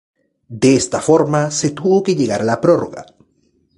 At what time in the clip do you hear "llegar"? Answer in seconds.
2.15-2.41